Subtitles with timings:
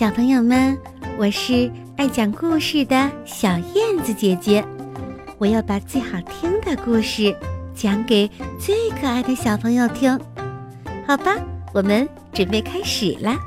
[0.00, 0.80] 小朋友们，
[1.18, 4.66] 我是爱讲故事的小燕子姐姐，
[5.36, 7.38] 我要把最好听的故事
[7.74, 8.26] 讲给
[8.58, 10.18] 最可爱的小朋友听，
[11.06, 11.36] 好吧？
[11.74, 13.38] 我们准备开始啦。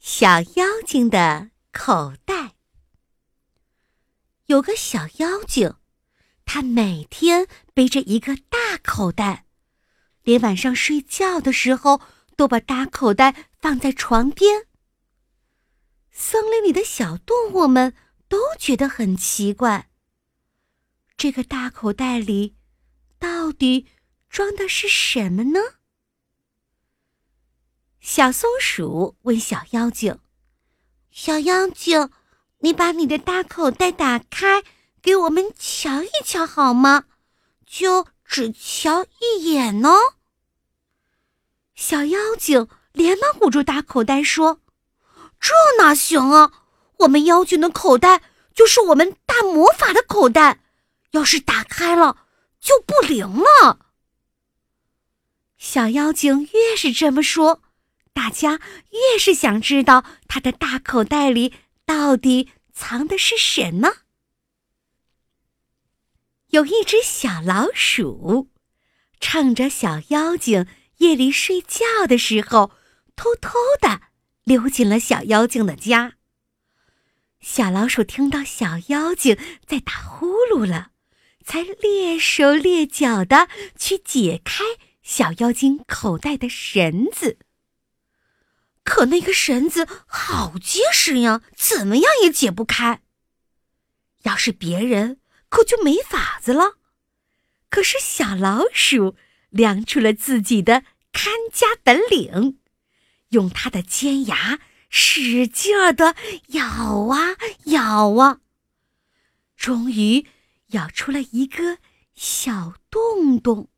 [0.00, 2.54] 小妖精的口袋，
[4.46, 5.72] 有个小妖精，
[6.44, 9.44] 他每天背着一个大口袋，
[10.24, 12.00] 连晚上睡觉的时候。
[12.38, 14.68] 都把大口袋放在床边。
[16.12, 17.94] 森林里的小动物们
[18.28, 19.90] 都觉得很奇怪。
[21.16, 22.54] 这个大口袋里
[23.18, 23.88] 到底
[24.30, 25.58] 装的是什么呢？
[28.00, 30.20] 小松鼠问小妖精
[31.10, 32.08] ：“小妖精，
[32.60, 34.62] 你把你的大口袋打开，
[35.02, 37.06] 给我们瞧一瞧好吗？
[37.66, 40.14] 就只瞧一眼哦。”
[41.88, 44.60] 小妖精连忙捂住大口袋说
[45.40, 46.52] ：“这哪行啊！
[46.98, 48.20] 我们妖精的口袋
[48.54, 50.60] 就是我们大魔法的口袋，
[51.12, 52.26] 要是打开了
[52.60, 53.86] 就不灵了。”
[55.56, 57.62] 小妖精越是这么说，
[58.12, 61.54] 大家越是想知道他的大口袋里
[61.86, 63.94] 到底藏的是什么。
[66.48, 68.50] 有一只小老鼠，
[69.20, 70.66] 趁着小妖精。
[70.98, 72.72] 夜里睡觉的时候，
[73.14, 74.02] 偷偷的
[74.44, 76.14] 溜进了小妖精的家。
[77.40, 80.90] 小老鼠听到小妖精在打呼噜了，
[81.44, 84.64] 才蹑手蹑脚的去解开
[85.02, 87.38] 小妖精口袋的绳子。
[88.82, 93.02] 可那个绳子好结实呀，怎么样也解不开。
[94.22, 96.78] 要是别人，可就没法子了。
[97.70, 99.14] 可是小老鼠。
[99.50, 102.58] 亮出了自己的看家本领，
[103.30, 104.60] 用它的尖牙
[104.90, 106.14] 使劲儿的
[106.48, 106.64] 咬
[107.08, 108.40] 啊咬啊，
[109.56, 110.26] 终于
[110.68, 111.78] 咬出了一个
[112.14, 113.68] 小洞洞。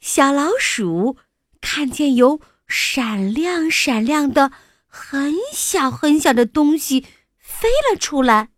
[0.00, 1.16] 小老鼠
[1.60, 4.52] 看见有闪亮闪亮的
[4.86, 7.06] 很小很小的东西
[7.38, 8.50] 飞了出来，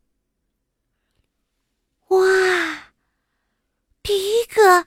[2.08, 2.92] 哇！
[4.02, 4.86] 第一个。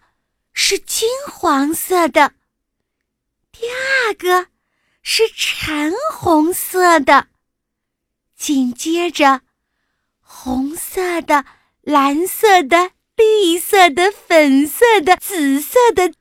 [0.65, 2.31] 是金黄色的，
[3.51, 4.47] 第二个
[5.01, 7.27] 是橙红色的，
[8.37, 9.41] 紧接着
[10.21, 11.43] 红色的、
[11.81, 16.13] 蓝色的、绿色的、粉色的、紫色的，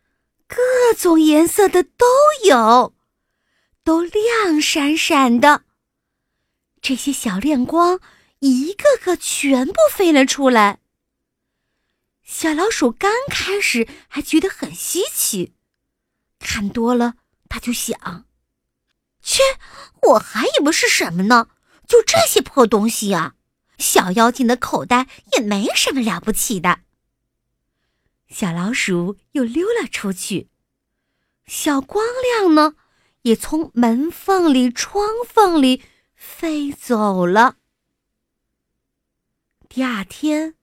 [0.48, 2.04] 各种颜色的都
[2.44, 2.92] 有，
[3.84, 5.62] 都亮闪闪的。
[6.80, 8.00] 这些小亮光
[8.41, 10.81] 一个个全部飞了出来。
[12.34, 15.53] 小老鼠刚开始还觉得很稀奇，
[16.38, 17.16] 看多了
[17.47, 18.25] 他就想
[19.22, 19.43] ：“切，
[20.00, 21.50] 我还以为是什么呢？
[21.87, 23.34] 就这些破东西呀！
[23.76, 26.81] 小妖精的口袋也没什么了不起的。”
[28.28, 30.48] 小老鼠又溜了出去，
[31.47, 32.75] 小光亮呢，
[33.22, 35.82] 也从门缝里、窗缝里
[36.15, 37.56] 飞走了。
[39.69, 40.54] 第二天。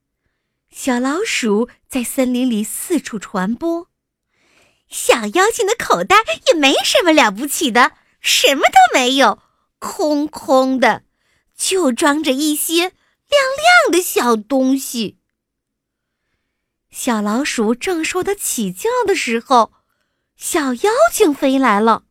[0.72, 3.88] 小老鼠在森林里四处传播，
[4.88, 9.42] 小妖精的口袋也没什么了不起的，什么都没有，
[9.80, 11.04] 空空的，
[11.58, 12.92] 就装着一些亮
[13.30, 15.18] 亮的小东西。
[16.92, 19.74] 小老鼠正说得起劲的时候，
[20.38, 22.04] 小妖精飞来了，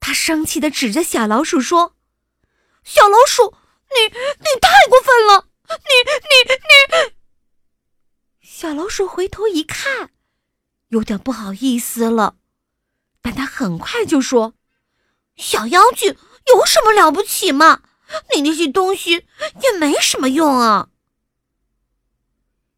[0.00, 1.94] 他生气的指着小老鼠说
[2.82, 3.54] ：“小老鼠，
[3.94, 7.15] 你你太过分了，你你你！”
[8.48, 10.12] 小老鼠回头一看，
[10.90, 12.36] 有点不好意思了，
[13.20, 14.54] 但他很快就说
[15.36, 17.82] ：“小妖精有什么了不起嘛？
[18.32, 19.26] 你那些东西
[19.62, 20.90] 也没什么用啊！”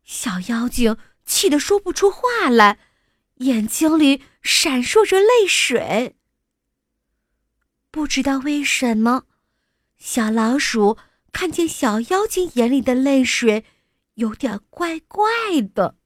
[0.05, 0.97] 小妖精
[1.27, 2.81] 气得说不出话来，
[3.35, 6.17] 眼睛里闪烁着泪水。
[7.91, 9.25] 不知道为什么，
[9.99, 10.97] 小老鼠
[11.31, 13.67] 看见小妖精眼里的泪水。
[14.19, 15.25] 有点怪怪
[15.75, 15.97] 的。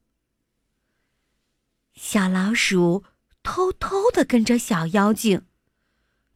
[1.95, 3.03] 小老鼠
[3.41, 5.47] 偷偷的跟着小妖精，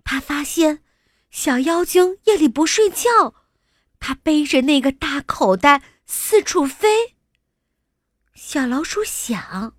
[0.03, 0.83] 他发现
[1.29, 3.35] 小妖精夜里不睡觉，
[3.99, 7.15] 他背着那个大口袋四处飞。
[8.33, 9.77] 小老鼠想：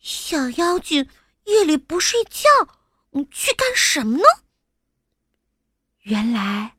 [0.00, 1.08] 小妖精
[1.44, 2.48] 夜里不睡觉，
[3.30, 4.24] 去干什么呢？
[6.02, 6.76] 原来，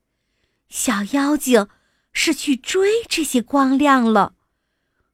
[0.70, 1.68] 小妖精。
[2.14, 4.36] 是去追这些光亮了，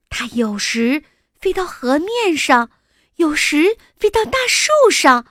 [0.09, 1.03] 它有时
[1.39, 2.69] 飞到河面上，
[3.15, 5.25] 有时飞到大树上，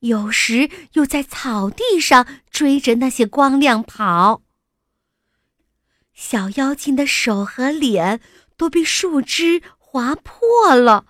[0.00, 4.42] 有时又在草地上追着那些光亮跑。
[6.12, 8.20] 小妖精的手和脸
[8.56, 11.06] 都被树枝划破了。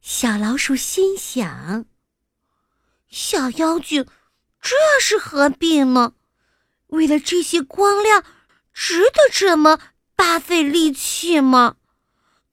[0.00, 1.86] 小老鼠心想
[3.08, 4.06] ：“小妖精，
[4.60, 6.14] 这是何必呢？
[6.88, 8.24] 为了这些光亮，
[8.72, 9.80] 值得这么
[10.14, 11.76] 大费力气吗？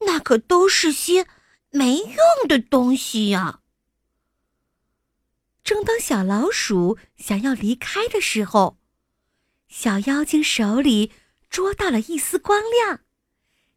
[0.02, 1.28] 那可都是些
[1.72, 3.62] 没用的东西呀！”
[5.64, 8.78] 正当小老鼠想要离开的时候，
[9.68, 11.12] 小妖精手里
[11.50, 13.00] 捉到了一丝光亮，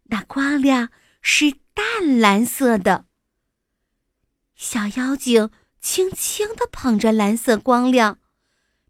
[0.05, 0.91] 那光亮
[1.23, 3.07] 是淡蓝色的。
[4.55, 5.51] 小妖精
[5.81, 8.19] 轻轻地捧着蓝色光亮，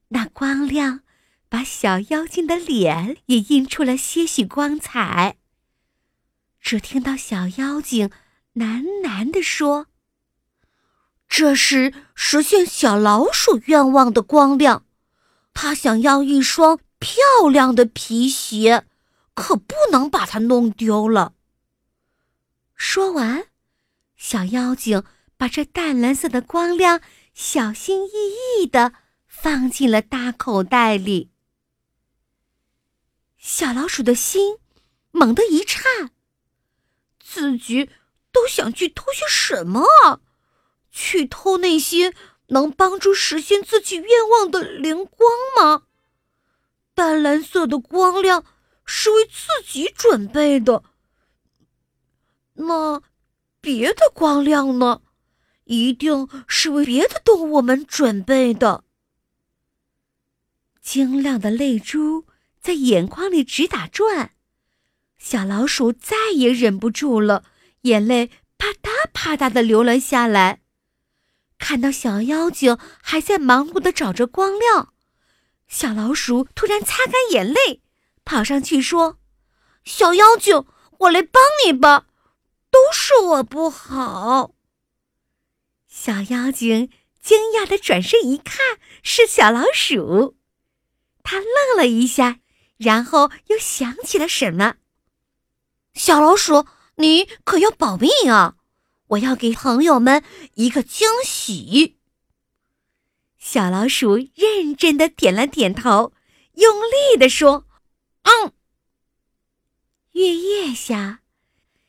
[0.08, 1.02] 那光亮
[1.48, 5.36] 把小妖精的脸也映出了些许光彩。
[6.60, 8.10] 只听到小妖精
[8.54, 9.86] 喃喃地说
[11.28, 14.84] ：“这是实现小老鼠愿望的光亮，
[15.52, 18.84] 他想要一双。”漂亮的皮鞋，
[19.34, 21.34] 可不能把它弄丢了。
[22.74, 23.44] 说完，
[24.16, 25.04] 小妖精
[25.36, 27.00] 把这淡蓝色的光亮
[27.34, 28.10] 小心翼
[28.58, 28.94] 翼地
[29.28, 31.30] 放进了大口袋里。
[33.38, 34.58] 小老鼠的心
[35.10, 36.10] 猛地一颤，
[37.18, 37.88] 自己
[38.32, 40.20] 都想去偷些什么啊？
[40.90, 42.12] 去偷那些
[42.48, 45.84] 能帮助实现自己愿望的灵光吗？
[46.94, 48.44] 淡蓝色的光亮
[48.84, 50.82] 是为自己准备的，
[52.54, 53.00] 那
[53.60, 55.02] 别的光亮呢？
[55.64, 58.82] 一定是为别的动物们准备的。
[60.80, 62.24] 晶亮的泪珠
[62.60, 64.32] 在眼眶里直打转，
[65.18, 67.44] 小老鼠再也忍不住了，
[67.82, 70.60] 眼泪啪嗒啪嗒的流了下来。
[71.58, 74.92] 看到小妖精还在忙碌的找着光亮。
[75.66, 77.82] 小老鼠突然擦干眼泪，
[78.24, 79.18] 跑上去说
[79.84, 80.64] ：“小妖精，
[80.98, 82.06] 我来帮你吧，
[82.70, 84.52] 都是我不好。”
[85.88, 86.90] 小妖精
[87.20, 90.36] 惊讶的转身一看，是小老鼠，
[91.22, 92.38] 他愣了一下，
[92.78, 94.76] 然后又想起了什么
[95.94, 96.66] ：“小老鼠，
[96.96, 98.54] 你可要保密啊！
[99.08, 100.22] 我要给朋友们
[100.54, 101.98] 一个惊喜。”
[103.38, 106.12] 小老鼠认真的点了点头，
[106.54, 107.66] 用力的说
[108.22, 108.52] ：“嗯。”
[110.12, 111.20] 月夜下，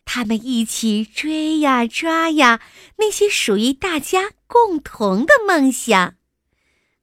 [0.05, 2.61] 他们一起追呀抓呀，
[2.97, 6.15] 那些属于大家共同的梦想，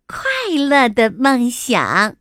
[0.06, 0.24] 快
[0.56, 2.16] 乐的梦想。